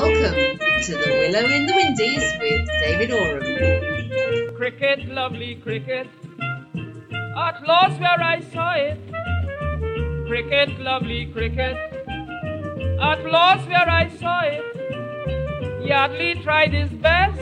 [0.00, 4.56] Welcome to the Willow in the Windies with David Oram.
[4.56, 6.08] Cricket, lovely cricket,
[7.36, 8.98] at last where I saw it.
[10.26, 11.76] Cricket, lovely cricket,
[12.98, 15.84] at last where I saw it.
[15.86, 17.38] Yardley tried his best,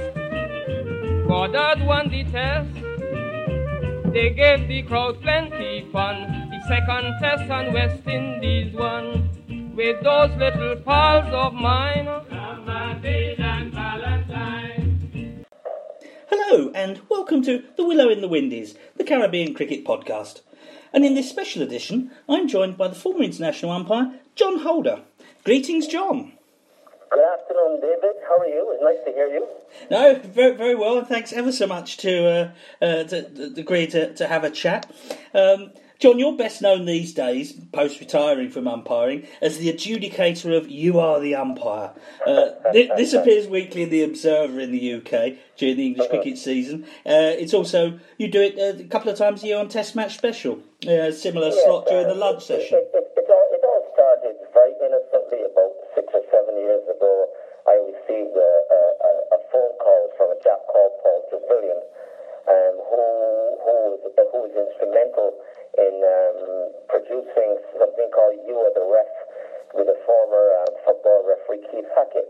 [1.29, 2.75] Goddard won the test.
[4.12, 6.50] They gave the crowd plenty fun.
[6.50, 9.30] The second test on West Indies won
[9.77, 12.09] with those little pals of mine.
[16.58, 20.40] Hello, and welcome to The Willow in the Windies, the Caribbean Cricket Podcast.
[20.93, 25.03] And in this special edition, I'm joined by the former international umpire, John Holder.
[25.44, 26.32] Greetings, John.
[27.11, 28.17] Good afternoon, David.
[28.26, 28.72] How are you?
[28.72, 29.46] It's nice to hear you.
[29.89, 32.50] No, very, very well, and thanks ever so much to, uh,
[32.84, 34.91] uh, to, to agree to, to have a chat.
[35.34, 40.70] Um, John, you're best known these days, post retiring from umpiring, as the adjudicator of
[40.70, 41.91] You Are the Umpire.
[42.25, 46.39] Uh, this, this, appears weekly in The Observer in the UK during the English cricket
[46.39, 46.84] season.
[47.05, 50.14] Uh, it's also, you do it a couple of times a year on Test Match
[50.14, 52.78] Special, uh, similar yes, slot during the lunch session.
[52.78, 57.27] It, it, it, all, it all started very innocently about six or seven years ago.
[57.67, 61.83] I received a, a, a phone call from a chap called Paul Trevelyan,
[62.47, 63.03] um, who,
[63.67, 65.34] who, was, who was instrumental
[65.78, 66.39] in um,
[66.91, 69.12] producing something called You Are the Ref
[69.79, 72.27] with a former um, football referee, Keith Hackett.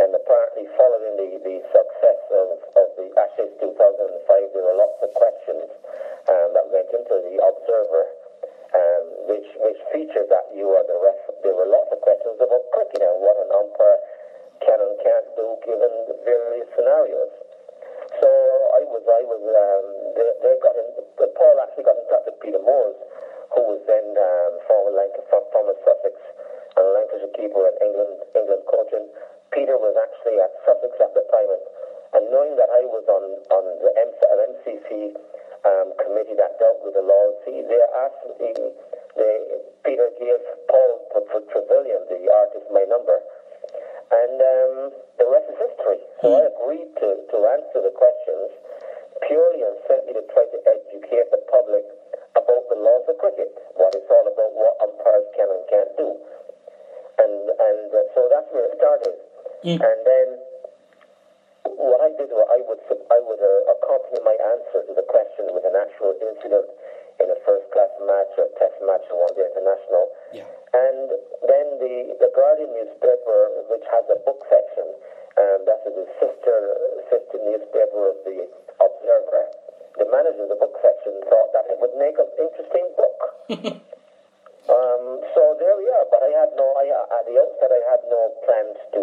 [0.00, 2.48] And apparently, following the, the success of,
[2.80, 5.68] of the Ashes 2005, there were lots of questions
[6.32, 8.04] um, that went into the Observer,
[8.72, 11.20] um, which, which featured that You Are the Ref.
[11.44, 14.00] There were lots of questions about cricket and what an umpire
[14.64, 17.32] can and can't do given the various scenarios.
[18.22, 18.28] So
[18.78, 20.88] I was, I was, um, they, they got in,
[21.42, 22.94] Paul actually got in touch with Peter Moores,
[23.56, 26.14] who was then um, former Lancashire, former Sussex
[26.76, 29.10] and Lancashire keeper and England, England coaching.
[29.50, 31.64] Peter was actually at Sussex at the time, and,
[32.14, 34.20] and knowing that I was on, on the MC,
[34.52, 34.88] MCC
[35.64, 38.52] um, committee that dealt with the laws, he, they asked, he,
[39.16, 39.34] they,
[39.82, 41.02] Peter gave Paul
[41.50, 43.18] Trevelyan, the artist, my number.
[44.12, 44.74] And um,
[45.16, 46.00] the rest is history.
[46.20, 46.36] So.
[46.36, 48.52] I agreed to, to answer the questions
[49.24, 51.84] purely and simply to try to educate the public
[52.36, 56.08] about the laws of cricket, what it's all about, what umpires can and can't do.
[57.20, 59.14] And and uh, so that's where it started.
[59.64, 59.78] Mm.
[59.78, 60.28] And then
[61.76, 65.52] what I did was I would I would uh, accompany my answer to the question
[65.52, 66.68] with an actual incident
[67.20, 70.04] in a first class match or a test match or one day international.
[70.32, 70.48] Yeah.
[70.72, 71.08] And
[71.44, 74.88] then the, the Guardian newspaper, which has a book section,
[75.36, 76.56] um, that is the sister
[77.08, 78.48] sister newspaper of the
[78.80, 79.44] Observer.
[80.00, 83.18] The manager of the book section thought that it would make an interesting book.
[84.72, 85.04] um,
[85.36, 86.06] so there we are.
[86.08, 89.02] But I had no, I, at the outset, I had no plans to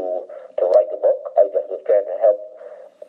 [0.60, 1.22] to write a book.
[1.38, 2.42] I just was trying to help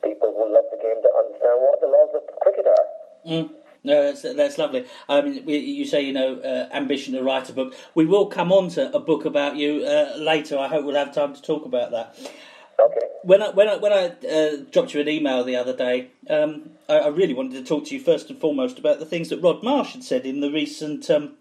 [0.03, 2.87] people who love the game to understand what the laws of cricket are.
[3.27, 3.51] Mm.
[3.83, 4.85] No, that's that's lovely.
[5.09, 7.75] I mean, you say you know uh, ambition to write a book.
[7.95, 10.59] We will come on to a book about you uh, later.
[10.59, 12.15] I hope we'll have time to talk about that.
[12.79, 13.07] Okay.
[13.23, 16.71] When I when I when I uh, dropped you an email the other day, um,
[16.89, 19.43] I, I, really wanted to talk to you first and foremost about the things that
[19.43, 21.35] Rod Marsh had said in the recent um,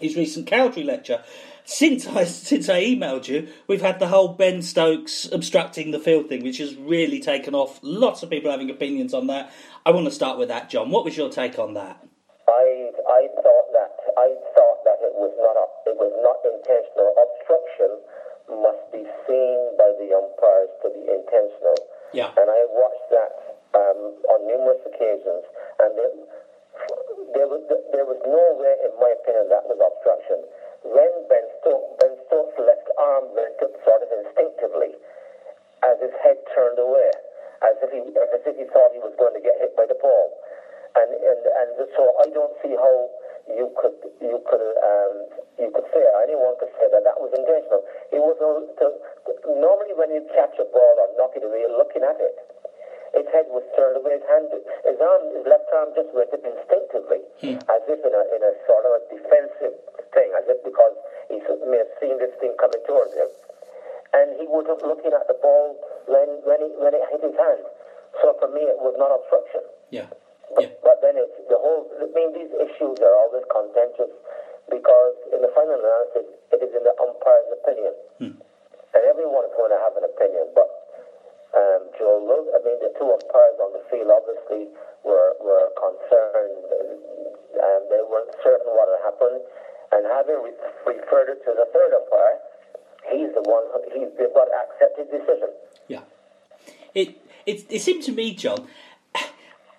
[0.00, 1.22] his recent Cowdrey lecture.
[1.64, 6.28] Since I since I emailed you, we've had the whole Ben Stokes obstructing the field
[6.28, 7.80] thing, which has really taken off.
[7.82, 9.50] Lots of people having opinions on that.
[9.86, 10.90] I want to start with that, John.
[10.90, 11.96] What was your take on that?
[12.46, 17.14] I I thought that I thought that it was not a, it was not intentional
[17.16, 18.04] obstruction
[18.50, 21.78] must be seen by the umpires to be intentional.
[22.12, 22.30] Yeah.
[22.36, 23.32] And I watched that
[23.74, 24.00] um,
[24.30, 25.44] on numerous occasions,
[25.80, 26.12] and there,
[27.34, 30.44] there, was, there was no way, in my opinion, that was obstruction.
[30.84, 34.92] When Ben Stokes, Ben Stokes' left arm went up sort of instinctively,
[35.82, 37.10] as his head turned away,
[37.64, 39.96] as if he, as if he thought he was going to get hit by the
[39.96, 40.28] ball.
[40.94, 43.10] And, and, and so I don't see how
[43.48, 45.14] you could you could um,
[45.58, 47.82] you could say anyone could say that that was intentional.
[48.12, 48.86] He was to,
[49.58, 52.53] normally when you catch a ball or knock it away, you're looking at it.
[53.14, 54.18] His head was turned away.
[54.18, 57.62] His hand, his arm, his left arm just went up instinctively, hmm.
[57.70, 59.74] as if in a in a sort of a defensive
[60.10, 60.94] thing, as if because
[61.30, 61.38] he
[61.70, 63.30] may have seen this thing coming towards him,
[64.18, 65.78] and he was looking at the ball
[66.10, 67.62] when when he when it hit his hand.
[68.18, 69.62] So for me, it was not obstruction.
[69.90, 70.10] Yeah.
[70.54, 70.74] But, yeah.
[70.82, 71.86] but then it's the whole.
[71.98, 74.10] I mean, these issues are always contentious
[74.70, 78.34] because in the final analysis, it is in the umpire's opinion, hmm.
[78.94, 80.50] and everyone is going to have an opinion.
[80.54, 80.83] But
[81.54, 82.18] um, Joe,
[82.50, 84.68] I mean, the two umpires on the field obviously
[85.06, 86.66] were were concerned,
[87.54, 89.42] and they weren't certain what had happened.
[89.92, 92.38] And having re- referred it to the third umpire,
[93.10, 93.70] he's the one.
[93.94, 95.50] He's they've got to accept his decision.
[95.86, 96.02] Yeah.
[96.94, 97.14] It
[97.46, 98.66] it it seemed to me, John.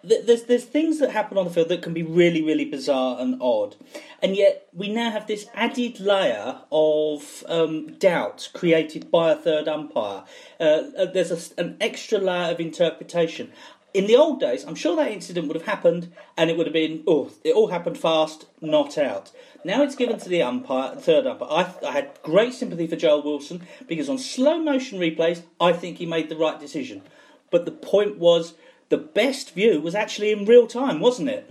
[0.07, 3.41] There's there's things that happen on the field that can be really really bizarre and
[3.41, 3.75] odd,
[4.21, 9.67] and yet we now have this added layer of um, doubt created by a third
[9.67, 10.23] umpire.
[10.59, 10.63] Uh,
[10.97, 13.51] uh, there's a, an extra layer of interpretation.
[13.93, 16.73] In the old days, I'm sure that incident would have happened, and it would have
[16.73, 19.31] been oh, it all happened fast, not out.
[19.63, 21.49] Now it's given to the umpire, third umpire.
[21.49, 25.97] I, I had great sympathy for Joel Wilson because on slow motion replays, I think
[25.97, 27.01] he made the right decision.
[27.49, 28.53] But the point was,
[28.89, 31.49] the best view was actually in real time, wasn't it?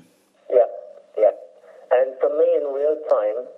[0.50, 0.70] Yeah,
[1.18, 1.34] yeah.
[1.92, 3.48] And for me, in real time,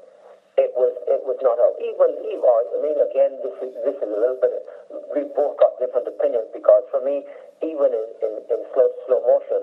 [0.56, 1.76] it was it was not out.
[1.80, 4.52] Even even I mean, again, this is this is a little bit.
[5.12, 7.24] We both got different opinions because for me,
[7.60, 9.62] even in, in, in slow slow motion,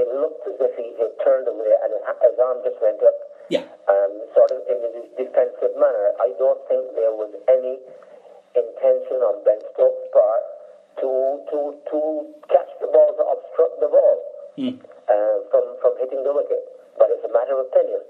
[0.00, 3.16] it looked as if he had turned away and his arm just went up,
[3.52, 3.64] Yeah.
[3.88, 6.16] um, sort of in a defensive manner.
[6.20, 7.76] I don't think there was any
[8.56, 10.44] intention on Ben Stokes' part
[11.00, 11.10] to
[11.50, 11.58] to
[11.90, 11.98] to
[12.48, 14.16] catch the ball to obstruct the ball
[14.58, 16.62] uh, from from hitting the wicket.
[16.98, 18.00] But it's a matter of opinion.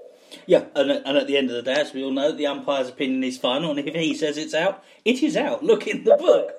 [0.45, 2.47] Yeah, and, at- and at the end of the day, as we all know, the
[2.47, 5.63] umpire's opinion is final, and if he says it's out, it is out.
[5.63, 6.51] Look in the That's book.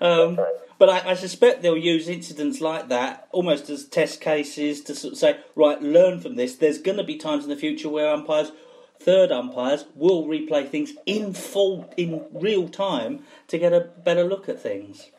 [0.00, 0.54] Um, right.
[0.78, 5.12] but I, I suspect they'll use incidents like that almost as test cases to sort
[5.12, 6.56] of say, right, learn from this.
[6.56, 8.52] There's going to be times in the future where umpires,
[9.00, 14.48] third umpires, will replay things in full, in real time to get a better look
[14.50, 15.10] at things.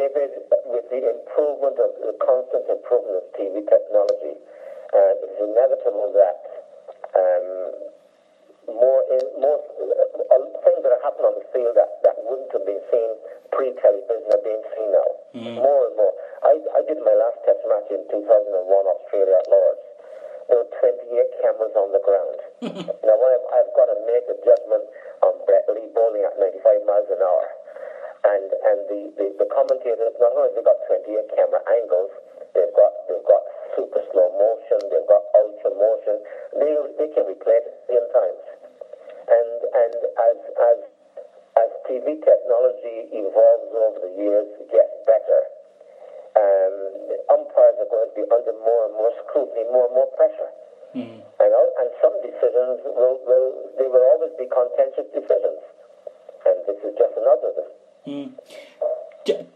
[0.00, 0.32] David,
[0.64, 4.32] with the improvement of the constant improvement of TV technology,
[4.96, 6.40] uh, it's inevitable that
[7.12, 7.48] um,
[8.80, 12.64] more in, more uh, things that are happening on the field that, that wouldn't have
[12.64, 13.12] been seen
[13.52, 15.10] pre-television are being seen now.
[15.68, 16.16] More and more.
[16.48, 18.24] I, I did my last test match in 2001
[18.72, 19.84] Australia at Lords.
[20.48, 22.40] There were 28 cameras on the ground.
[23.04, 24.88] now I've, I've got to make a judgment
[25.28, 27.44] on Brett Lee bowling at 95 miles an hour
[28.24, 32.12] and and the, the, the commentators not only they've they got 28 camera angles,
[32.52, 36.20] they've got they've got super slow motion, they've got ultra motion.
[36.52, 38.44] They they can replay it a million times.
[39.30, 40.78] And and as as
[41.64, 45.40] as TV technology evolves over the years, gets better,
[46.36, 46.74] um,
[47.40, 50.52] umpires are going to be under more and more scrutiny, more and more pressure.
[50.92, 55.62] And, al- and some decisions will, will they will always be contentious decisions.
[56.44, 57.54] And this is just another
[58.04, 58.34] them.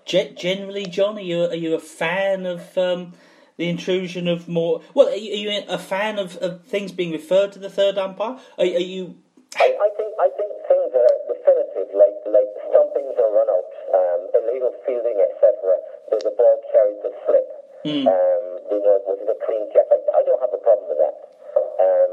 [0.04, 3.14] G- generally, John, are you are you a fan of um,
[3.56, 4.82] the intrusion of more?
[4.92, 7.96] Well, are you, are you a fan of, of things being referred to the third
[7.98, 8.38] umpire?
[8.58, 9.16] Are, are you?
[9.56, 14.74] I, I think I think things are definitive, like like stumpings or runouts, um, illegal
[14.84, 15.78] fielding, etc.
[16.10, 17.48] The, the ball carried to slip.
[17.84, 19.88] Um, you know, was it a clean catch?
[19.92, 21.16] I, I don't have a problem with that.
[21.56, 22.12] Um,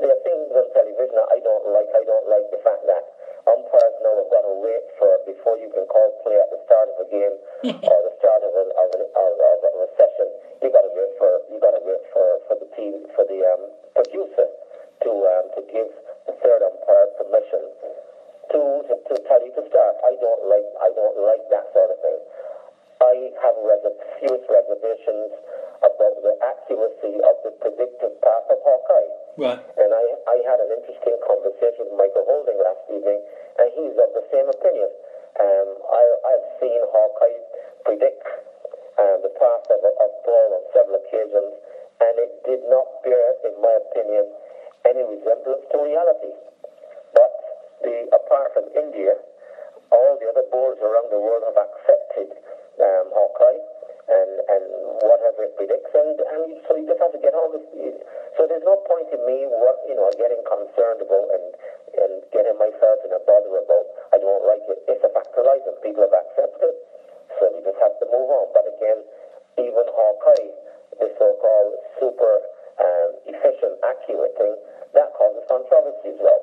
[0.00, 1.92] there are things on television that I don't like.
[1.92, 3.04] I don't like the fact that
[3.50, 6.86] umpires now have got to wait for before you can call play at the start
[6.94, 7.34] of a game
[7.90, 10.28] or the start of, an, of, an, of, a session.
[10.62, 13.40] You got to wait for you got to wait for, for the team for the
[13.44, 13.62] um,
[13.96, 15.90] producer to um, to give
[16.28, 17.62] the third umpire permission
[18.54, 19.94] to, to to tell you to start.
[20.04, 22.20] I don't like I don't like that sort of thing.
[23.00, 25.32] I have reser- serious reservations
[25.80, 29.10] about the accuracy of the predictive path of Hawkeye.
[29.40, 29.60] Right.
[29.80, 33.20] And I, I had an interesting conversation with Michael Holding last evening,
[33.58, 34.90] and he's of the same opinion.
[35.40, 36.02] Um, I,
[36.36, 37.40] I've seen Hawkeye
[37.88, 38.24] predict
[39.00, 41.52] um, the path of, a- of ball on several occasions,
[42.04, 44.28] and it did not bear, in my opinion,
[44.84, 46.32] any resemblance to reality.
[47.16, 47.32] But
[47.80, 49.16] the, apart from India,
[49.88, 52.36] all the other boards around the world have accepted
[52.84, 53.60] um, Hawkeye
[54.10, 54.64] and, and
[55.06, 58.02] whatever it predicts, and, and so you just have to get with it.
[58.34, 61.46] So there's no point in me, what, you know, getting concerned about and,
[61.94, 63.86] and getting myself in a bother about.
[64.10, 64.82] I don't like it.
[64.90, 66.76] It's a fact of life, and people have accepted it,
[67.38, 68.50] so we just have to move on.
[68.50, 69.00] But again,
[69.62, 70.50] even Hawkeye,
[70.98, 72.34] the so-called super
[72.82, 74.58] um, efficient, accurate thing,
[74.94, 76.42] that causes controversy as well.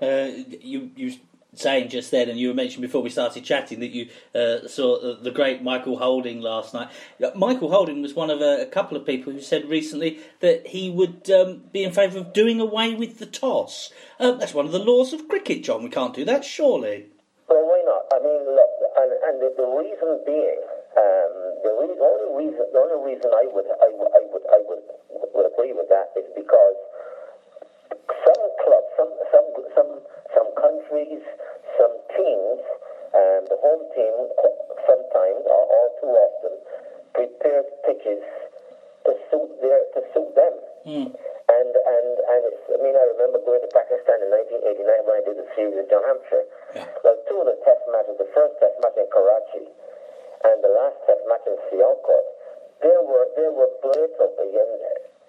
[0.00, 0.28] Uh,
[0.60, 1.14] you you
[1.54, 5.00] saying just then, and you were mentioning before we started chatting that you uh, saw
[5.00, 6.88] the, the great Michael Holding last night.
[7.22, 10.68] Uh, Michael Holding was one of a, a couple of people who said recently that
[10.68, 13.92] he would um, be in favour of doing away with the toss.
[14.18, 15.82] Uh, that's one of the laws of cricket, John.
[15.82, 17.06] We can't do that, surely.
[17.48, 18.02] Well, why not?
[18.12, 20.60] I mean, look, and, and the, the reason being,
[20.96, 21.32] um,
[21.62, 24.82] the re- only reason, the only reason I would, I would, I would, I would,
[25.34, 26.76] would agree with that is because
[28.24, 29.90] some clubs, some, some, some
[30.54, 31.22] countries,
[31.78, 32.60] some teams,
[33.14, 34.14] and the home team
[34.86, 36.54] sometimes, or all too often,
[37.14, 38.22] prepares pitches
[39.06, 40.54] to suit their, to suit them.
[40.84, 41.12] And
[41.44, 45.22] and and and it's, I mean, I remember going to Pakistan in 1989 when I
[45.28, 46.44] did the series in New Hampshire.
[46.72, 46.88] Yeah.
[47.04, 49.68] Well, two of the test matches, the first test match in Karachi,
[50.48, 52.24] and the last test match in Sialkot,
[52.80, 54.70] they were they were and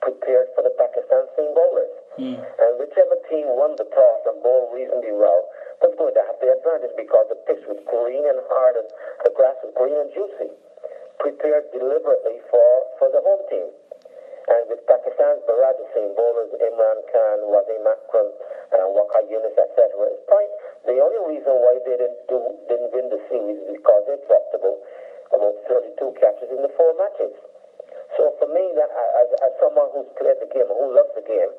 [0.01, 1.94] prepared for the Pakistan seam bowlers.
[2.16, 2.40] Hmm.
[2.40, 5.52] And whichever team won the toss and bowled reasonably well
[5.84, 8.88] was going to have the advantage because the pitch was green and hard and
[9.28, 10.52] the grass was green and juicy.
[11.20, 12.68] Prepared deliberately for,
[13.00, 13.68] for the home team.
[14.46, 18.30] And with Pakistan's barrage of bowlers, Imran Khan, Wasim Akram,
[18.78, 20.48] and Waqar Yunus, etc., it's probably
[20.86, 22.38] the only reason why they didn't do
[22.70, 24.78] didn't win the series is because they dropped about
[25.34, 27.34] about 32 catches in the four matches.
[28.14, 31.50] So for me, that as, as someone who's played the game, who loves the game,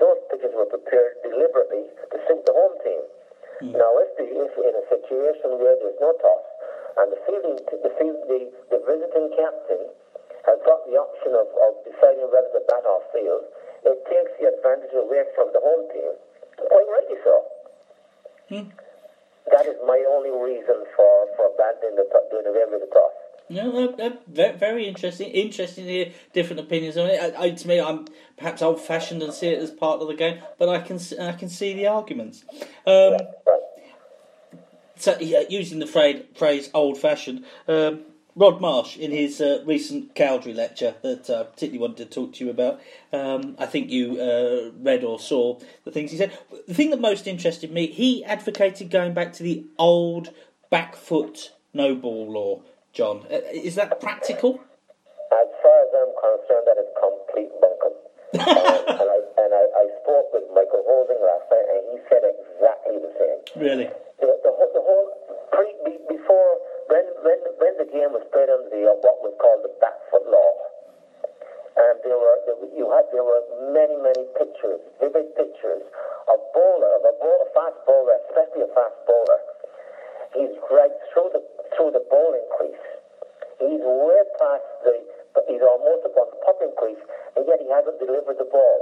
[0.00, 3.02] those pitches were prepared deliberately to suit the home team.
[3.60, 3.72] Hmm.
[3.78, 6.44] Now, if, the, if in a situation where there's no toss
[6.98, 8.40] and the fielding, the, field, the,
[8.72, 9.88] the visiting captain
[10.48, 13.46] has got the option of, of deciding whether to bat off field,
[13.86, 16.12] it takes the advantage away from the home team.
[16.58, 17.34] Quite rightly so.
[18.50, 18.68] Hmm.
[19.50, 23.21] That is my only reason for, for abandoning the, doing away with the toss.
[23.52, 25.28] No, uh, uh, very, interesting.
[25.30, 27.20] Interesting to hear different opinions on it.
[27.20, 28.06] I, I, to me, I'm
[28.38, 31.50] perhaps old-fashioned and see it as part of the game, but I can I can
[31.50, 32.44] see the arguments.
[32.86, 33.18] Um,
[34.96, 38.00] so, yeah, using the phrase, phrase "old-fashioned," um,
[38.34, 42.44] Rod Marsh, in his uh, recent Cowdrey lecture that I particularly wanted to talk to
[42.44, 42.80] you about,
[43.12, 46.32] um, I think you uh, read or saw the things he said.
[46.66, 50.30] The thing that most interested me, he advocated going back to the old
[50.70, 52.62] back foot no ball law.
[52.92, 54.60] John, uh, is that practical?
[55.32, 57.96] As far as I'm concerned, that is complete bunkum.
[58.36, 62.20] um, and I, and I, I spoke with Michael Holding last night, and he said
[62.20, 63.40] exactly the same.
[63.56, 63.88] Really?
[64.20, 65.08] The, the, whole, the whole
[65.56, 66.52] pre, be, before
[66.92, 69.96] when, when when the game was played under the uh, what was called the back
[70.12, 70.50] foot law,
[71.80, 73.40] and there were there, you had there were
[73.72, 75.80] many many pictures, vivid pictures
[76.28, 79.40] of bowler of a bowler, fast bowler, especially a fast bowler.
[80.32, 81.42] He's right through the
[81.76, 82.84] through the bowling crease.
[83.60, 84.92] He's way past the,
[85.48, 87.00] he's almost upon the popping crease,
[87.36, 88.78] and yet he hasn't delivered the ball.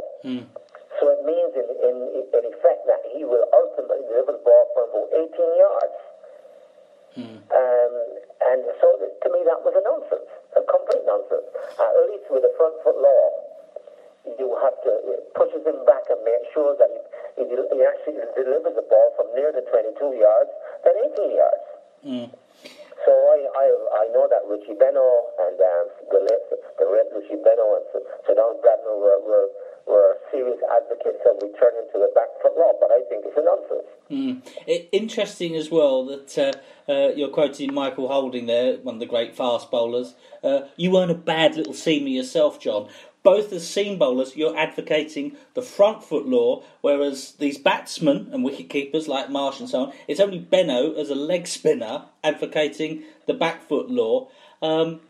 [0.99, 1.97] So it means, in, in,
[2.33, 5.99] in effect, that he will ultimately deliver the ball from about 18 yards.
[7.50, 7.95] Um,
[8.47, 11.49] and so to me, that was a nonsense, a complete nonsense.
[11.76, 13.25] At least with the front foot law,
[14.38, 17.00] you have to it pushes him back and make sure that he,
[17.49, 20.52] he, he actually delivers the ball from near the 22 yards
[20.85, 21.66] than 18 yards.
[23.04, 23.66] So I, I
[23.97, 26.20] I know that Richie Benaud and um, the
[26.76, 29.49] the late Richie Benaud and Donald Bradman were, were
[29.87, 33.42] were serious advocates of returning to the back foot law, but I think it's a
[33.42, 33.88] nonsense.
[34.68, 39.06] I interesting as well that uh, uh, you're quoting Michael Holding there, one of the
[39.06, 40.14] great fast bowlers.
[40.42, 42.88] Uh, you weren't a bad little seamer yourself, John.
[43.23, 48.71] Both as seam bowlers, you're advocating the front foot law, whereas these batsmen and wicket
[48.71, 53.35] keepers like Marsh and so on, it's only Benaud as a leg spinner advocating the
[53.35, 54.29] back foot law.
[54.62, 55.00] Um,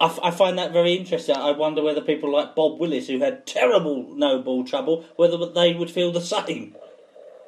[0.00, 1.36] I, f- I find that very interesting.
[1.36, 5.74] I wonder whether people like Bob Willis, who had terrible no ball trouble, whether they
[5.74, 6.74] would feel the same.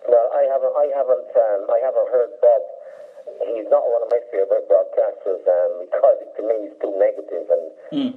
[0.09, 2.06] Well, I haven't I haven't um, I haven't.
[3.57, 7.65] He's not one of my favourite broadcasters um, because to me he's too negative and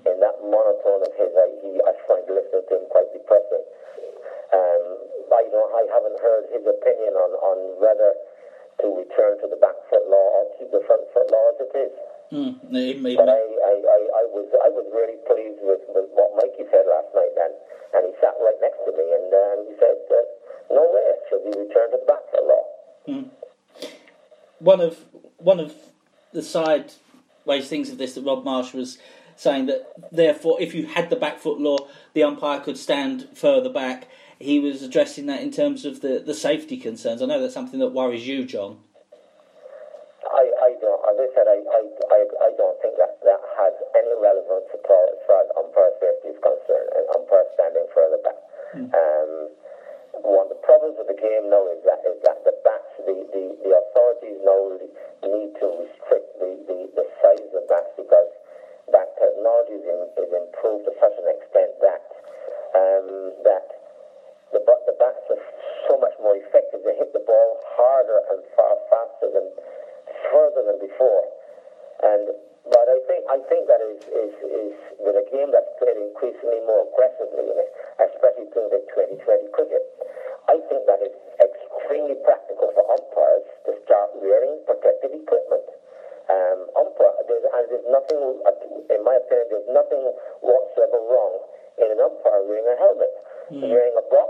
[0.04, 3.64] in that monotone of his, I, he, I find listening to him quite depressing.
[4.52, 4.84] Um,
[5.32, 8.20] I you know I haven't heard his opinion on, on whether
[8.84, 11.72] to return to the back foot law or keep the front foot law as it
[11.88, 11.94] is.
[12.36, 16.36] Mm, it But I, I, I, I was I was really pleased with, with what
[16.36, 17.56] Mikey said last night then,
[17.96, 21.42] and he sat right next to me and um, he said, uh, "No way should
[21.48, 22.64] we return to the back foot law."
[24.60, 24.98] One of
[25.38, 25.74] one of
[26.34, 28.98] the sideways things of this that Rob Marsh was
[29.36, 31.78] saying that therefore if you had the back foot law
[32.14, 34.08] the umpire could stand further back.
[34.42, 37.22] He was addressing that in terms of the, the safety concerns.
[37.22, 38.78] I know that's something that worries you John
[40.30, 41.82] I, I don't, as I said, I, I,
[42.14, 45.94] I, I don't think that that has any relevance at all as far as umpire
[45.98, 48.40] safety is concerned and umpire standing further back.
[48.94, 49.32] Um,
[50.22, 53.16] one of the problems with the game now is that is that the bats, the,
[53.34, 54.78] the, the authorities now
[55.26, 58.30] need to restrict the, the, the size of the bats because
[58.94, 62.06] that technology is, in, is improved to such an extent that
[62.78, 63.66] um, that
[64.54, 65.44] the, ba- the bats are
[65.90, 66.86] so much more effective.
[66.86, 69.50] They hit the ball harder and far faster than
[70.66, 71.24] than before.
[72.04, 72.32] And
[72.70, 76.62] but I think I think that is is, is with a game that's played increasingly
[76.68, 79.84] more aggressively, in it, especially during the 2020 cricket.
[80.50, 85.66] I think that is extremely practical for umpires to start wearing protective equipment.
[86.30, 88.22] Um, umpire, there's, and there's nothing,
[88.90, 90.02] in my opinion, there's nothing
[90.46, 91.42] whatsoever wrong
[91.82, 93.14] in an umpire wearing a helmet.
[93.50, 94.30] wearing a box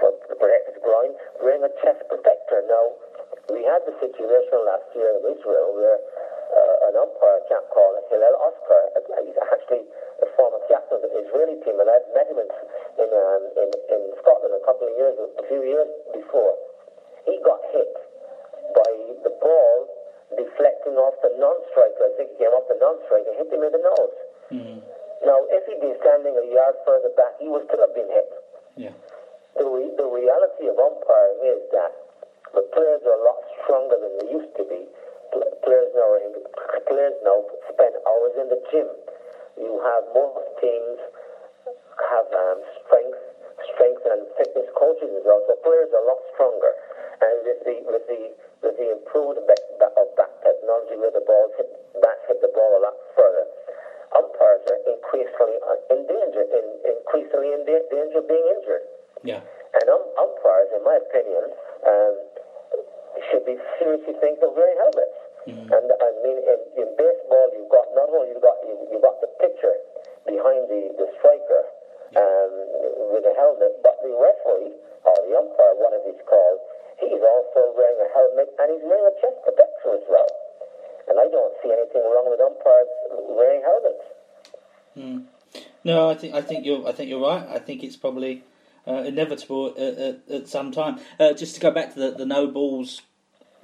[0.00, 1.12] for to protect his groin,
[1.44, 2.64] wearing a chest protector.
[2.64, 2.96] Now,
[3.52, 7.98] we had the situation last year in Israel where uh, an umpire, a chap called
[8.08, 8.80] Hillel Oscar,
[9.24, 9.84] he's actually
[10.22, 12.48] a former captain of the Israeli team, and I'd met him in,
[13.00, 16.54] in, um, in, in Scotland a couple of years, a few years before.
[17.26, 17.92] He got hit
[18.76, 18.90] by
[19.24, 19.76] the ball
[20.36, 22.00] deflecting off the non-striker.
[22.00, 24.16] I think he came off the non-striker, hit him in the nose.
[25.24, 28.28] Now, if he'd been standing a yard further back, he would still have been hit.
[28.76, 28.94] Yeah.
[29.56, 31.96] The, re- the reality of umpiring is that
[32.54, 34.86] the players are a lot stronger than they used to be.
[35.66, 36.32] Players now, are in,
[36.86, 38.86] players now spend hours in the gym.
[39.58, 40.98] You have most teams
[41.66, 43.18] have um, strength,
[43.74, 45.42] strength and fitness coaches as well.
[45.50, 46.72] So players are a lot stronger.
[47.22, 48.22] And with the with the
[48.62, 52.52] with the improved back, back, of back technology, where the ball hit bats hit the
[52.54, 53.46] ball a lot further,
[54.14, 58.84] umpires are increasingly uh, in danger, in, increasingly in danger of being injured.
[59.24, 59.40] Yeah.
[59.74, 61.50] And um, umpires, in my opinion,
[61.82, 62.14] um,
[63.30, 65.18] should be seriously thinking of wearing helmets.
[65.68, 69.20] And I mean, in, in baseball, you've got not only you've got you, you got
[69.20, 69.76] the pitcher
[70.24, 71.62] behind the the striker
[72.16, 72.52] um,
[73.12, 74.72] with a helmet, but the referee
[75.04, 76.60] or the umpire, one of these calls,
[76.96, 80.30] he's also wearing a helmet and he's wearing a chest protector as well.
[81.12, 82.88] And I don't see anything wrong with umpires
[83.28, 84.04] wearing helmets.
[85.84, 87.44] No, I think I think you're I think you're right.
[87.48, 88.44] I think it's probably
[88.88, 91.00] uh, inevitable at, at, at some time.
[91.20, 93.02] Uh, just to go back to the, the no balls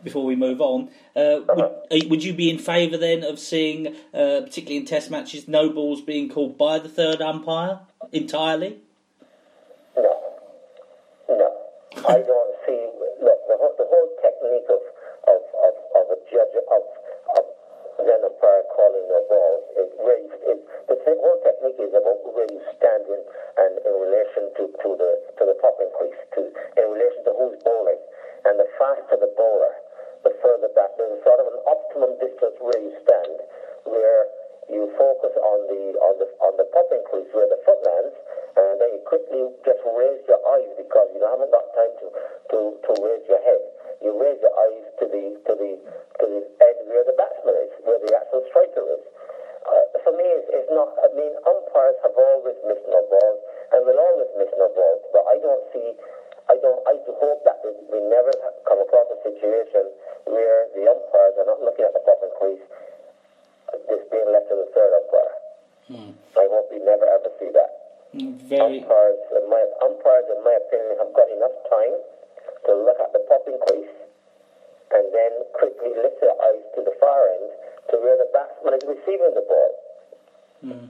[0.02, 3.88] before we move on, uh, would, uh, would you be in favour then of seeing,
[4.14, 7.80] uh, particularly in Test matches, no balls being called by the third umpire
[8.12, 8.78] entirely?
[9.97, 10.12] No,
[11.28, 11.49] no.
[12.09, 12.80] I don't see.
[13.21, 14.83] Look, the whole, the whole technique of
[15.28, 16.83] of, of, of a judge of
[17.37, 17.45] of
[18.00, 22.49] then umpire calling no balls is really is, the th- whole technique is about where
[22.49, 23.21] you stand in
[23.61, 26.49] and in relation to, to the to the popping crease, to
[26.80, 28.00] in relation to who's bowling,
[28.49, 29.75] and the faster the bowler,
[30.22, 30.92] the further back.
[30.96, 33.36] There's a sort of an optimum distance where you stand,
[33.88, 34.20] where
[34.68, 38.14] you focus on the on the on the popping crease where the foot lands,
[38.56, 42.06] and then you quickly just raise your eyes because you haven't got time to,
[42.54, 43.62] to, to raise your head.
[44.00, 45.71] You raise your eyes to the to the
[46.21, 49.02] to the edge where the batsman is, where the actual striker is.
[49.60, 50.88] Uh, for me, it's, it's not.
[51.04, 53.40] I mean, umpires have always missed no balls
[53.73, 55.88] and will always miss no balls, but I don't see.
[56.50, 56.82] I don't.
[56.91, 58.34] I do hope that we, we never
[58.67, 59.86] come across a situation
[60.26, 62.67] where the umpires are not looking at the popping crease
[63.86, 65.34] this being left to the third umpire.
[65.91, 66.10] Hmm.
[66.39, 67.71] I hope we never ever see that.
[68.15, 68.82] Hmm, very.
[68.82, 71.95] Umpires, in my, umpires, in my opinion, have got enough time
[72.67, 73.95] to look at the popping crease
[74.91, 77.50] and then quickly lift their eyes to the far end
[77.91, 79.71] to where the batsman is receiving the ball.
[80.63, 80.86] Hmm.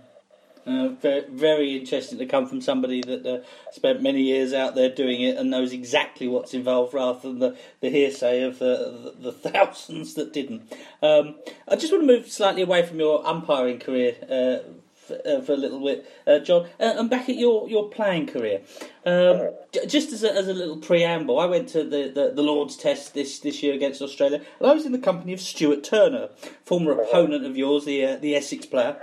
[0.66, 0.88] Uh,
[1.31, 3.38] very, interesting to come from somebody that uh,
[3.73, 7.57] spent many years out there doing it and knows exactly what's involved rather than the,
[7.81, 10.70] the hearsay of the, the, the thousands that didn't.
[11.03, 14.70] Um, I just want to move slightly away from your umpiring career uh,
[15.11, 18.61] for, uh, a little bit, uh, John, and back at your, your playing career.
[19.05, 19.51] Um,
[19.88, 23.14] just as a, as a little preamble, I went to the, the, the Lord's Test
[23.14, 26.29] this, this year against Australia, and I was in the company of Stuart Turner,
[26.64, 28.99] former opponent of yours, the, the Essex player.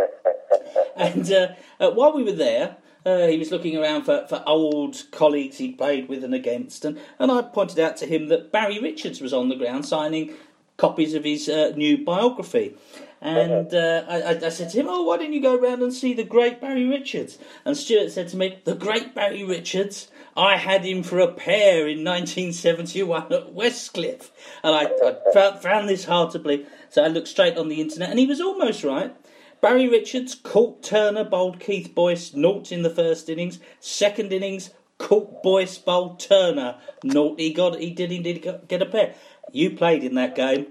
[0.97, 1.47] And uh,
[1.79, 5.77] uh, while we were there, uh, he was looking around for, for old colleagues he'd
[5.77, 9.33] played with and against, and, and I pointed out to him that Barry Richards was
[9.33, 10.33] on the ground signing
[10.75, 12.75] copies of his uh, new biography.
[13.19, 15.91] And uh, I, I- I said to him, Oh, why don't you go round and
[15.93, 17.39] see the great Barry Richards?
[17.65, 20.10] And Stuart said to me, The great Barry Richards?
[20.36, 24.29] I had him for a pair in 1971 at Westcliff.
[24.63, 26.67] And I, I found, found this hard to believe.
[26.89, 29.15] So I looked straight on the internet, and he was almost right.
[29.60, 33.60] Barry Richards caught Turner, bowled Keith Boyce, naught in the first innings.
[33.80, 37.39] Second innings, caught Boyce, bowled Turner, naught.
[37.39, 39.15] He got, he did indeed get- get a pair.
[39.52, 40.67] You played in that game.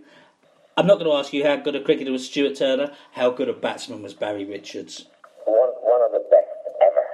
[0.77, 2.93] I'm not going to ask you how good a cricketer was Stuart Turner.
[3.13, 5.07] How good a batsman was Barry Richards?
[5.47, 7.07] One, one of the best ever.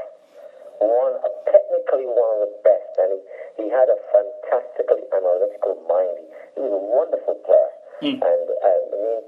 [0.80, 3.10] One, uh, technically one of the best, and
[3.56, 6.26] he, he had a fantastically analytical mind.
[6.54, 7.70] He was a wonderful player,
[8.18, 9.22] and uh, I mean,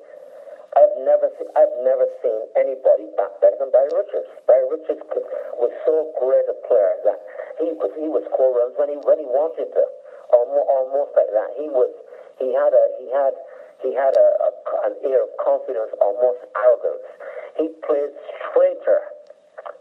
[0.75, 4.27] I've never, I've never seen anybody better than Barry Richards.
[4.47, 5.03] Barry Richards
[5.59, 7.19] was so great a player that
[7.63, 9.85] he was, he would score runs when he when he wanted to,
[10.35, 11.55] almost, almost like that.
[11.55, 11.91] He was,
[12.43, 13.35] he had a, he had,
[13.87, 14.51] he had a, a
[14.91, 17.07] an air of confidence, almost arrogance.
[17.57, 18.11] He played
[18.51, 19.01] straighter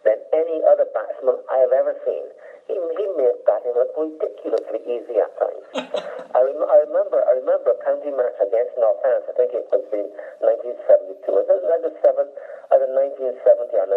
[0.06, 2.28] than any other batsman I have ever seen.
[2.68, 5.66] He, he made batting look ridiculously easy at times.
[6.34, 9.28] I, rem- I remember I remember a county match against Northants.
[9.30, 10.08] I think it was in
[10.42, 11.28] 1972.
[11.30, 13.88] It was either seven, uh, either 1970 or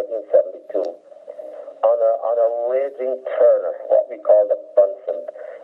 [0.77, 0.83] 1972,
[1.87, 5.17] on a on a raging turner, what we call the Bunsen,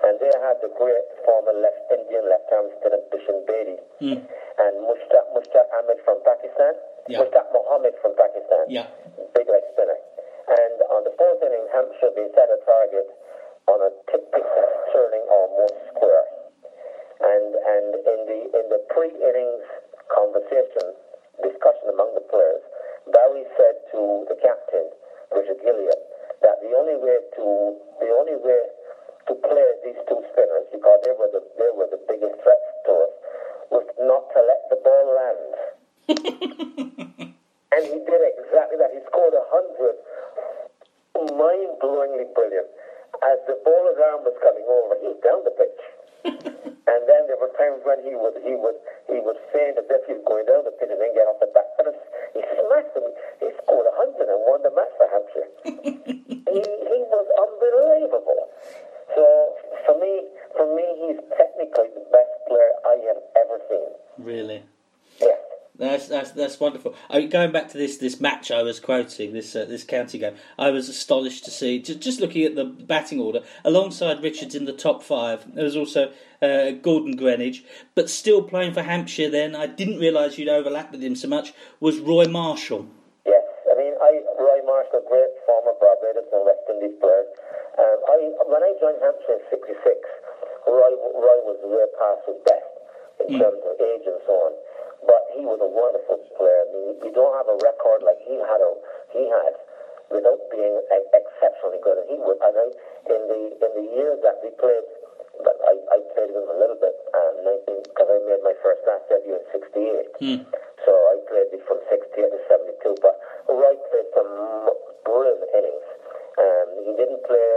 [0.07, 4.19] and they had the great former left Indian left arm spinner Bishan Bedi hmm.
[4.23, 6.73] and Mushtaq Mushtaq Ahmed from Pakistan,
[7.11, 7.21] Yeah.
[7.21, 8.87] Mushtaq Mohammed from Pakistan, Yeah.
[9.35, 9.99] big leg spinner.
[10.49, 13.07] And on the fourth inning, Hampshire they set a target
[13.71, 14.27] on a tick
[14.93, 16.27] turning almost square.
[17.23, 19.67] And and in the in the pre-innings
[20.11, 20.99] conversation
[21.41, 22.63] discussion among the players,
[23.15, 24.91] Barry said to the captain,
[25.31, 26.01] Richard Gilliat,
[26.43, 27.47] that the only way to
[28.03, 28.63] the only way
[29.31, 32.93] to play these two spinners, because they were the they were the biggest threats to
[33.07, 33.15] us,
[33.71, 35.55] was not to let the ball land.
[37.73, 38.93] and he did exactly that.
[38.93, 39.97] He scored a hundred,
[41.17, 42.69] mind-blowingly brilliant.
[43.23, 45.81] As the bowler's arm was coming over, he was down the pitch.
[46.93, 48.79] and then there were times when he would he would
[49.11, 51.39] he would feign as if he was going down the pitch and then get off
[51.43, 51.67] the back.
[51.77, 53.11] But it's- he smashed them.
[53.41, 55.49] He scored a hundred and won the match for Hampshire.
[55.67, 58.49] he he was unbelievable.
[59.15, 59.23] So
[59.85, 60.25] for me,
[60.57, 63.91] for me, he's technically the best player I have ever seen.
[64.19, 64.63] Really.
[65.21, 65.39] Yes.
[66.23, 66.95] That's that's wonderful.
[67.11, 70.19] I mean, going back to this this match I was quoting this uh, this county
[70.19, 74.55] game, I was astonished to see just, just looking at the batting order alongside Richards
[74.55, 75.53] in the top five.
[75.53, 77.65] There was also uh, Gordon Greenidge,
[77.97, 79.29] but still playing for Hampshire.
[79.29, 81.55] Then I didn't realise you'd overlap with him so much.
[81.81, 82.87] Was Roy Marshall?
[83.27, 87.27] Yes, I mean, I Roy Marshall, great former Barbados and West Indies player.
[87.83, 89.75] Um, I when I joined Hampshire in '66,
[90.71, 92.71] Roy Roy was way past his best
[93.27, 94.53] in terms of age and so on.
[95.07, 96.63] But he was a wonderful player.
[96.63, 98.61] I mean, you don't have a record like he had.
[98.63, 98.71] A,
[99.13, 99.55] he had
[100.13, 101.99] without being e- exceptionally good.
[102.05, 102.39] And he would.
[102.45, 102.67] And I,
[103.11, 104.87] in the in the years that we played,
[105.43, 106.95] but I, I played with him a little bit.
[107.13, 110.17] Um, 19 because I made my first class debut in '68.
[110.87, 112.99] So I played from 68 to 72.
[113.03, 113.19] But
[113.51, 114.31] Roy played some
[115.03, 115.89] brilliant innings.
[116.39, 117.49] Um, he didn't play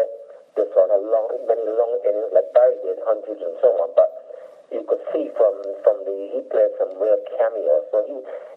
[0.55, 3.91] the sort of long, many long innings like Barry did, hundreds and so on.
[3.95, 4.09] But
[4.71, 6.73] you could see from from the he played
[7.35, 7.83] real cameos.
[7.83, 8.15] Uh, so he,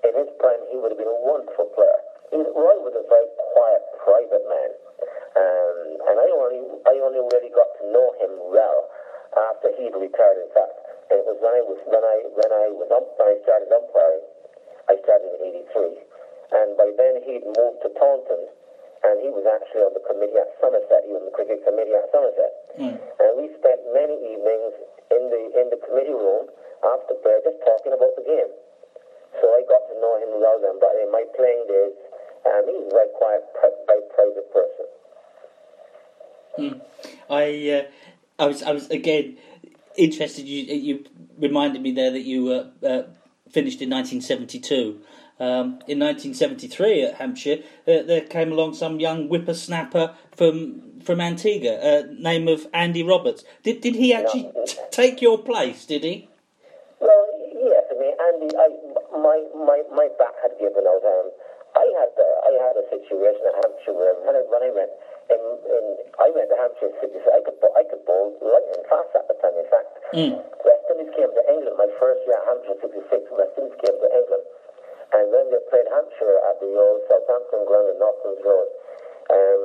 [0.08, 2.00] in his prime, he would have been a wonderful player.
[2.30, 4.70] He, Roy was a very quiet, private man,
[5.34, 5.76] um,
[6.12, 8.88] and I only I only really got to know him well
[9.50, 10.38] after he'd retired.
[10.44, 10.76] In fact,
[11.08, 14.26] it was when I was when I when I was ump, when I started umpiring.
[14.92, 16.00] I started in '83,
[16.52, 18.44] and by then he'd moved to Taunton,
[19.08, 21.08] and he was actually on the committee at Somerset.
[21.08, 22.52] He was on the cricket committee at Somerset,
[23.24, 24.76] and we spent many evenings
[25.16, 26.52] in the in the committee room
[26.84, 28.52] after prayer just talking about the game.
[29.40, 30.78] So I got to know him well then.
[30.80, 31.94] But in my playing days,
[32.46, 34.86] um, he was a very quiet, pri- very private person.
[37.30, 39.36] I uh, I was I was again
[39.96, 40.46] interested.
[40.46, 41.04] You you
[41.38, 43.02] reminded me there that you uh, uh,
[43.50, 45.00] finished in 1972.
[45.40, 51.78] Um, in 1973 at Hampshire, uh, there came along some young whippersnapper from from Antigua,
[51.78, 53.44] uh, name of Andy Roberts.
[53.62, 55.86] Did did he actually t- take your place?
[55.86, 56.28] Did he?
[57.00, 57.84] Well, yes.
[57.86, 58.68] I mean, Andy, I,
[59.14, 61.06] my my my back had given out.
[61.06, 61.30] Um,
[61.76, 64.90] I had uh, I had a situation at Hampshire where when I, when I went
[65.28, 65.84] in, in
[66.18, 69.36] I went to Hampshire City, so I could I could bowl lightning fast at the
[69.38, 69.54] time.
[69.60, 69.92] In fact,
[70.64, 73.28] West Indies came to England my first year at Hampshire '66.
[73.36, 74.44] West Indies came to England,
[75.14, 78.68] and when they played Hampshire at the old Southampton ground in Northlands Road,
[79.28, 79.60] um,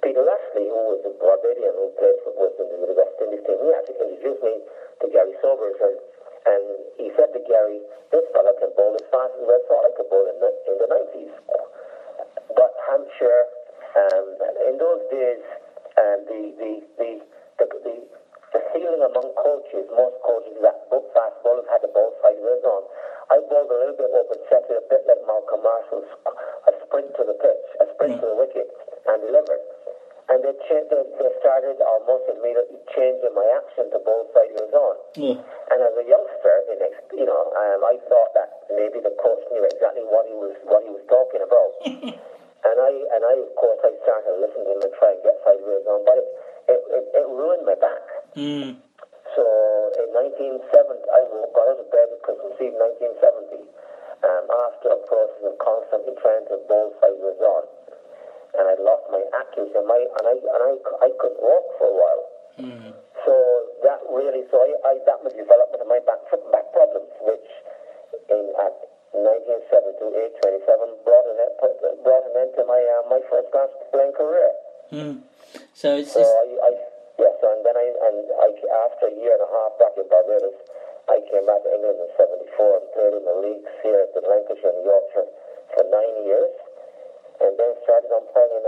[0.00, 3.44] Peter Lashley, who was a Barbadian who played for West Indies with the West Indies
[3.44, 4.54] team, he actually introduced me
[5.00, 5.96] to Gary Sobers and.
[6.44, 6.60] And
[7.00, 7.80] he said to Gary,
[8.12, 10.76] this fella can bowl as fast as I thought I could bowl in the, in
[10.76, 11.32] the 90s.
[12.52, 13.48] But Hampshire,
[13.94, 14.26] um,
[14.66, 15.42] in those days,
[15.94, 17.10] um, the, the, the,
[17.62, 17.94] the, the,
[18.50, 22.82] the feeling among coaches, most coaches that both fast bowlers had the ball sideways on.
[23.30, 26.10] I bowled a little bit open, set it a bit like Malcolm Marshall's,
[26.66, 28.68] a sprint to the pitch, a sprint to the wicket,
[29.06, 29.62] and delivered.
[30.28, 34.94] And they, cha- they, they started almost immediately changing my action to bowl sideways on.
[35.14, 35.38] Yeah.
[35.70, 36.78] And as a youngster, in
[37.14, 40.82] you know, um, I thought that maybe the coach knew exactly what he was what
[40.82, 41.70] he was talking about.
[42.64, 45.20] and I and I of course I started to listen to him and try and
[45.22, 46.28] get sideways on, but it
[46.68, 48.04] it, it, it ruined my back.
[48.36, 48.80] Mm.
[49.36, 49.44] So
[49.98, 50.70] in 1970,
[51.10, 51.20] I
[51.52, 53.66] got out of bed at Christmas Eve 1970
[54.22, 57.64] um, after a process of constantly trying to bowl sideways on.
[58.54, 60.72] And I lost my accuracy and, my, and, I, and I,
[61.02, 62.24] I couldn't walk for a while.
[63.26, 63.34] So
[63.82, 67.48] that really, so I, I that was development of my back, foot back problems, which
[68.30, 68.76] in at
[69.14, 74.50] 1972, 827 brought an, end- brought him into my, uh, my first class playing career.
[74.90, 75.22] Mm.
[75.74, 76.70] So it's, So it's I, I
[77.18, 78.48] yes, and then I and I
[78.90, 80.58] after a year and a half back in Barbados,
[81.06, 84.22] I came back to England in '74 and played in the leagues here at the
[84.26, 85.28] Lancashire and Yorkshire
[85.78, 86.52] for nine years,
[87.42, 88.62] and then started on playing in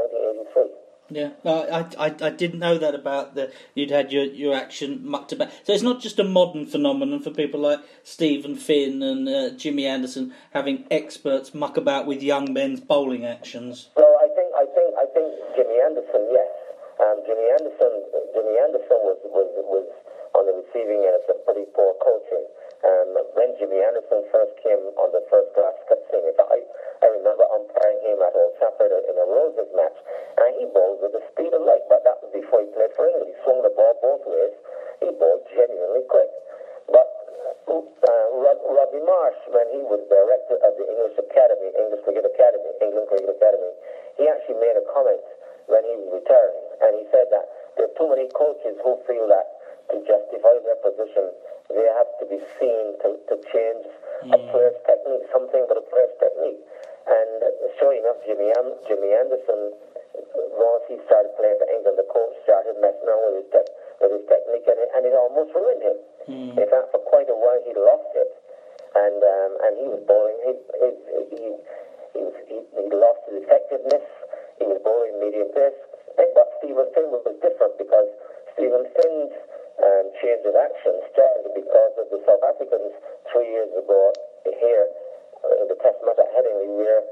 [0.47, 0.86] 1983.
[1.09, 5.07] Yeah, no, I, I I didn't know that about the you'd had your, your action
[5.07, 5.53] mucked about.
[5.63, 9.87] So it's not just a modern phenomenon for people like Stephen Finn and uh, Jimmy
[9.87, 13.89] Anderson having experts muck about with young men's bowling actions.
[13.95, 16.51] Well, I think I think I think Jimmy Anderson, yes.
[16.99, 17.93] Um, Jimmy Anderson,
[18.35, 19.87] Jimmy Anderson was was was
[20.35, 22.45] on the receiving end of some pretty poor coaching.
[22.85, 25.75] Um, when Jimmy Anderson first came on the first class
[26.11, 26.61] scene, I
[27.03, 29.97] I remember umpiring him at Old Trafford in a Roses match,
[30.41, 31.85] and he bowled with the speed of light.
[31.89, 33.33] But that was before he played for England.
[33.33, 34.55] He swung the ball both ways.
[35.01, 36.31] He bowled genuinely quick.
[36.89, 37.09] But
[37.69, 42.71] uh, Rod, Rodney Marsh, when he was director of the English Academy, English Cricket Academy,
[42.81, 43.73] England Cricket Academy,
[44.21, 45.25] he actually made a comment
[45.67, 47.45] when he was retiring, and he said that
[47.77, 49.47] there are too many coaches who feel that
[49.91, 51.31] to justify their position,
[51.71, 53.85] they have to be seen to, to change
[54.31, 56.63] a player's technique, something but a player's technique.
[57.07, 59.75] And uh, sure enough, Jimmy, Am- Jimmy Anderson,
[60.59, 64.13] once he started playing for England, the coach started messing around with his, te- with
[64.19, 65.99] his technique, and it, and it almost ruined him.
[66.55, 68.31] In fact, for quite a while, he lost it.
[68.95, 70.39] And um, and he was boring.
[70.47, 70.89] He he
[71.29, 71.43] he,
[72.15, 74.07] he, was, he, he lost his effectiveness.
[74.59, 75.77] He was boring medium pace.
[76.17, 78.09] But Stephen Finn was different because
[78.57, 79.35] Stephen Finn's
[79.85, 82.97] um, change of action started because of the South Africans
[83.29, 84.17] three years ago
[84.49, 84.89] here
[85.45, 87.05] uh, in the Test match at Headingley, where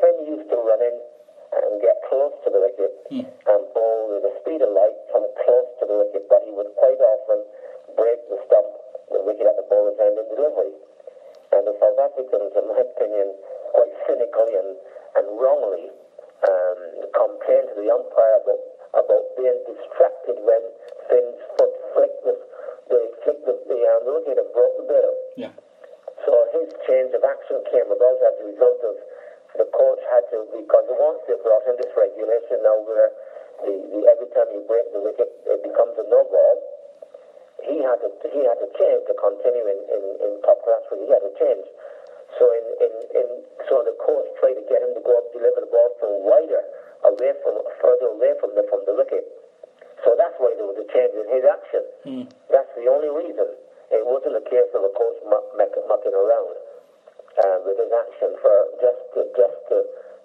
[0.00, 0.96] Finn used to run in
[1.52, 5.68] and get close to the wicket and bowl with the speed of light come close
[5.82, 7.42] to the wicket, but he would quite often
[7.98, 8.70] break the stump,
[9.10, 10.74] the wicket at the bowler's end in delivery.
[11.50, 13.34] And the South Africans, in my opinion,
[13.74, 14.78] quite cynically and,
[15.18, 15.90] and wrongly
[16.46, 16.78] um,
[17.10, 18.62] complained to the umpire about,
[18.94, 20.62] about being distracted when
[21.10, 22.34] Finn's foot flicked the,
[22.94, 25.12] the, flicked the, the, um, the wicket and broke the bail.
[25.34, 25.54] Yeah.
[26.22, 28.94] So his change of action came about as a result of
[29.58, 33.10] the coach had to, because once they brought in this regulation now where
[33.66, 36.56] the, the, every time you break the wicket, it becomes a no ball.
[37.60, 40.80] He had to he had to change to continue in, in, in top class.
[40.88, 41.66] He had to change.
[42.40, 43.26] So in, in, in
[43.68, 46.62] so the coach tried to get him to go up, deliver the ball from wider,
[47.04, 49.28] away from further away from the from the wicket.
[50.06, 51.82] So that's why there was a change in his action.
[52.06, 52.24] Hmm.
[52.48, 53.44] That's the only reason.
[53.92, 56.59] It wasn't a case of a coach muck, mucking around
[57.38, 59.76] uh, with his action for just to, just to,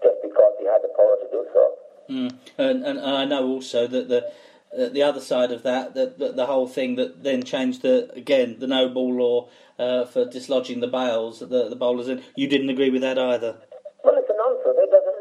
[0.02, 1.64] just because he had the power to do so.
[2.10, 2.32] Mm.
[2.58, 4.30] And, and I know also that the
[4.76, 8.58] the other side of that, that, that the whole thing that then changed the again
[8.60, 9.48] the no ball law
[9.80, 12.22] uh, for dislodging the bails, the the bowlers in.
[12.36, 13.56] You didn't agree with that either.
[14.04, 14.78] Well, it's a nonsense.
[14.78, 15.18] It doesn't,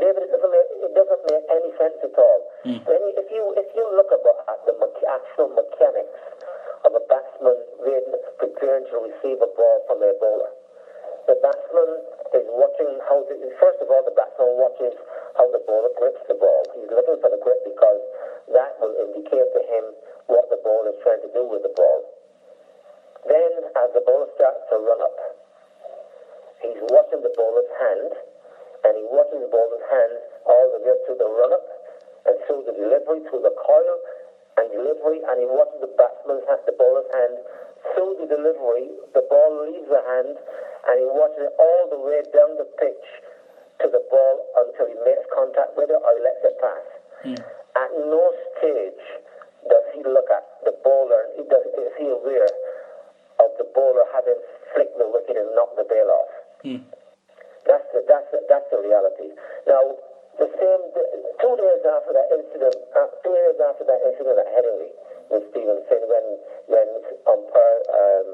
[0.00, 0.22] David.
[0.22, 2.40] It doesn't make, it doesn't make any sense at all.
[2.64, 4.34] When you, if you if you look at the
[5.08, 6.18] actual mechanics
[6.86, 7.58] of a batsman
[8.38, 10.52] preparing to receive a ball from a bowler,
[11.28, 11.90] the batsman
[12.32, 13.20] is watching how.
[13.28, 14.96] The, first of all, the batsman watches
[15.36, 16.64] how the bowler grips the ball.
[16.72, 18.00] He's looking for the grip because
[18.56, 19.92] that will indicate to him
[20.32, 22.00] what the bowler is trying to do with the ball.
[23.28, 25.18] Then, as the bowler starts to run up,
[26.64, 28.12] he's watching the bowler's hand,
[28.88, 30.14] and he watches the bowler's hand
[30.48, 31.66] all the way through the run-up,
[32.24, 33.96] and through the delivery, through the coil,
[34.56, 37.36] and delivery, and he watches the batsman's hand, the bowler's hand,
[37.92, 40.34] through the delivery, the ball leaves the hand,
[40.88, 43.06] and he watches it all the way down the pitch
[43.84, 46.86] to the ball until he makes contact with it or he lets it pass.
[47.76, 49.04] At no stage
[49.68, 52.50] does he look at the bowler, he does, is he aware
[53.38, 54.38] of the bowler having
[54.74, 56.32] flicked the wicket and knocked the bail off.
[57.68, 59.30] That's the, that's the, that's the reality.
[59.68, 59.82] Now,
[60.40, 60.82] the same
[61.38, 64.90] two days after that incident, uh, two days after that incident at Headingley
[65.30, 66.26] with Stephen Finn, when
[66.70, 66.88] when
[67.26, 68.30] umpire um,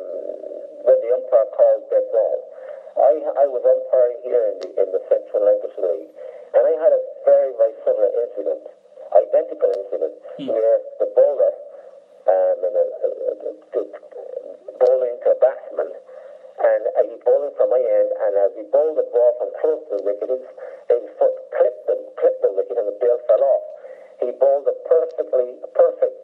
[0.85, 2.38] when the umpire called dead ball,
[3.01, 6.12] I I was umpiring here in the in the Central Lancashire League,
[6.55, 8.64] and I had a very very similar incident,
[9.16, 11.53] identical incident, where the bowler
[12.29, 13.83] um, and a, a, a, a,
[14.81, 18.97] bowling to a batsman, and uh, he bowling from my end, and as he bowled
[18.97, 20.44] the ball from close to the wicket, his,
[20.88, 23.64] his foot clipped the, clipped the wicket and the bail fell off.
[24.20, 26.23] He bowled a perfectly perfect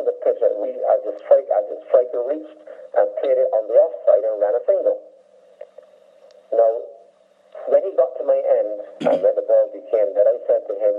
[0.00, 2.60] went the pitch, it re- as the strike as the striker reached
[2.96, 4.96] and played it on the offside and ran a single.
[6.52, 6.72] Now,
[7.68, 8.72] when he got to my end
[9.04, 10.94] and when the ball became dead, I said to him,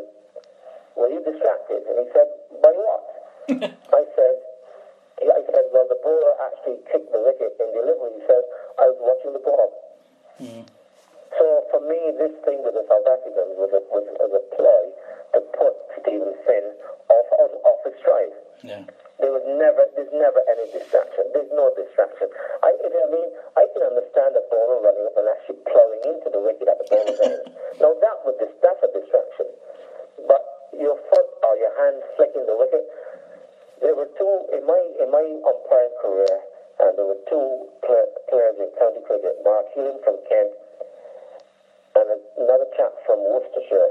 [0.96, 2.30] "Were you distracted?" And he said,
[2.62, 3.06] "By what?"
[3.98, 4.36] I said,
[5.22, 8.18] I said, well, the bowler actually kicked the wicket in delivery.
[8.18, 8.42] He said,
[8.82, 9.70] I was watching the ball.
[10.42, 10.66] Hmm.
[11.38, 14.84] So for me, this thing with the South Africans was a, was, was a ploy
[15.62, 16.66] put Stephen Finn
[17.14, 18.34] off, off, off his stride.
[18.66, 18.84] Yeah.
[19.22, 21.30] There was never, there's never any distraction.
[21.30, 22.26] There's no distraction.
[22.66, 26.42] I, I mean, I can understand a bowler running up and actually ploughing into the
[26.42, 27.46] wicket at the bowler's end.
[27.78, 29.54] Now that would, dis- that's a distraction.
[30.26, 30.42] But
[30.74, 32.82] your foot or your hand flicking the wicket,
[33.82, 36.36] there were two in my in my umpiring career,
[36.86, 37.46] and there were two
[37.86, 40.54] pla players in county cricket: Mark Hewlin from Kent
[41.98, 43.90] and another chap from Worcestershire,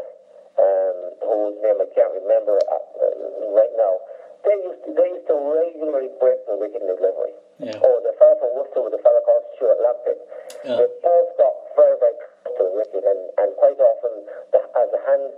[1.60, 3.94] name I can't remember uh, uh, right now.
[4.40, 7.36] They used to, they used to regularly break the in delivery.
[7.60, 7.76] Yeah.
[7.84, 10.18] Or the fellow from Worcester with the fellow called Stuart Lampitt.
[10.64, 10.88] Yeah
[11.20, 14.12] both got very, very close to the wicket, and, and quite often,
[14.52, 15.32] the, as the hand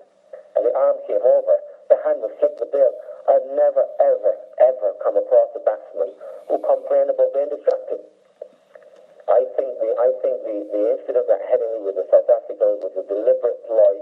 [0.58, 1.54] and the arm came over,
[1.88, 2.92] the hand would flip the bill.
[3.30, 6.12] I've never, ever, ever come across a batsman
[6.50, 8.02] who complained about being distracted.
[9.30, 12.92] I think the I think the, the incident that Headingley with the South Africans was
[12.98, 13.94] a deliberate ploy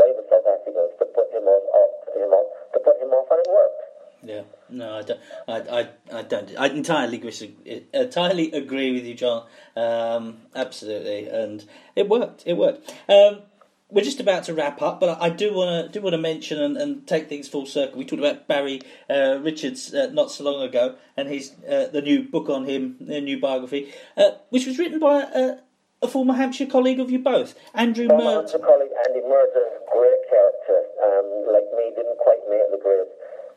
[0.00, 3.12] by the South Africans to put him off, off to him off to put him
[3.12, 3.82] off, and it worked.
[4.24, 5.02] Yeah, no,
[5.48, 5.70] I don't.
[5.70, 6.50] I, I, don't.
[6.58, 7.86] I entirely agree.
[7.92, 9.46] Entirely agree with you, John.
[9.76, 11.64] Um, absolutely, and
[11.96, 12.44] it worked.
[12.46, 12.94] It worked.
[13.08, 13.42] Um,
[13.92, 16.60] we're just about to wrap up, but I, do want to do want to mention
[16.60, 17.98] and, and take things full circle.
[17.98, 22.00] We talked about Barry uh, Richards uh, not so long ago, and his uh, the
[22.00, 25.58] new book on him, the new biography, uh, which was written by a,
[26.00, 28.48] a former Hampshire colleague of you both, Andrew Mert.
[28.48, 33.06] Hampshire colleague Andy Murtagh, great character, um, like me, didn't quite make the grade.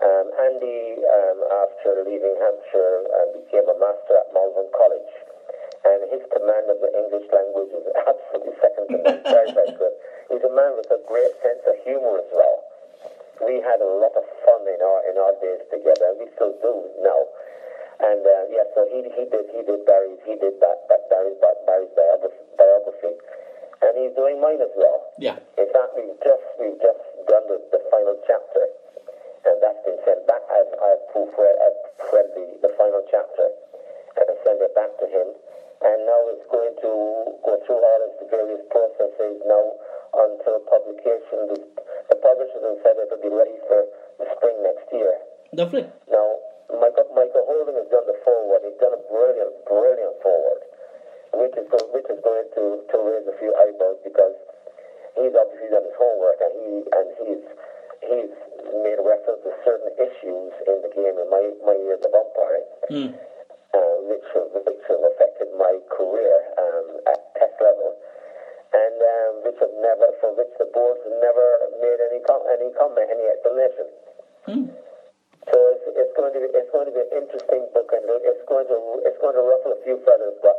[0.05, 5.13] Um, Andy, um, after leaving Hampshire, uh, became a master at Malvern College,
[5.81, 9.21] and his command of the English language is absolutely second to none.
[9.25, 9.95] very, very good.
[10.29, 12.57] He's a man with a great sense of humour as well.
[13.41, 16.13] We had a lot of fun in our in our days together.
[16.21, 17.21] We still do now.
[17.99, 21.35] And uh, yeah, so he he did he did Barry's he did that, that Barry's
[21.65, 23.13] Barry's biography, biography,
[23.83, 25.09] and he's doing mine as well.
[25.19, 28.63] Yeah, In fact, we've just we've just done the, the final chapter,
[29.45, 30.41] and that's been sent back.
[30.49, 31.79] I've, I've proofread, I've
[32.11, 33.45] read the, the final chapter,
[34.17, 35.27] and I sent it back to him.
[35.85, 36.91] And now it's going to
[37.45, 39.65] go through all of the various processes now
[40.17, 41.51] until publication.
[41.51, 41.57] The,
[42.09, 43.85] the publishers have said it'll be ready for
[44.17, 45.13] the spring next year.
[45.51, 45.85] lovely.
[46.09, 46.39] Now,
[46.71, 48.65] Michael, Michael Holding has done the foreword.
[48.65, 50.63] He's done a brilliant, brilliant foreword,
[51.37, 54.33] which is, go, which is going to, to raise a few eyebrows because
[55.19, 57.43] he's obviously done his homework and he and he's
[58.79, 63.09] made reference to certain issues in the game in my, my years of umpiring, Mm.
[63.73, 67.93] uh, which, have, which have affected my career um, at test level.
[68.75, 71.47] And um, which have never, for which the boards never
[71.79, 73.87] made any com- any comment, any explanation.
[74.51, 74.65] Mm.
[75.47, 78.43] So it's, it's going to be it's going to be an interesting book, and it's
[78.51, 80.57] going to it's going to ruffle a few feathers, but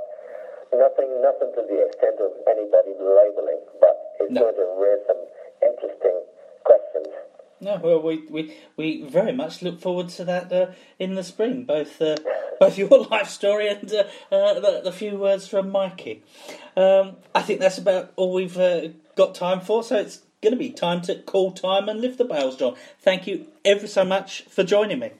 [0.72, 3.60] nothing nothing to the extent of anybody libeling.
[3.84, 4.48] But it's No.
[4.48, 5.20] going to raise some
[5.60, 6.16] interesting.
[7.66, 10.66] No, well, we, we, we very much look forward to that uh,
[11.00, 12.16] in the spring, both uh,
[12.60, 16.22] both your life story and uh, uh, the, the few words from Mikey.
[16.76, 20.56] Um, I think that's about all we've uh, got time for, so it's going to
[20.56, 22.76] be time to call time and lift the bails, John.
[23.00, 25.10] Thank you ever so much for joining me.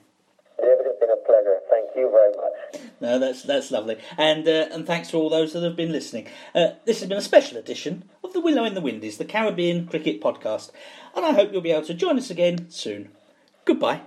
[0.57, 1.59] David, it's been a pleasure.
[1.69, 2.86] Thank you very much.
[2.99, 6.27] No, that's that's lovely, and uh, and thanks to all those that have been listening.
[6.55, 9.87] Uh, this has been a special edition of the Willow in the Windies, the Caribbean
[9.87, 10.71] Cricket Podcast,
[11.15, 13.09] and I hope you'll be able to join us again soon.
[13.65, 14.01] Goodbye.